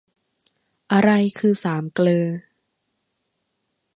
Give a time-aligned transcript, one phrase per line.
[0.91, 2.25] อะไรคือสามเกลอ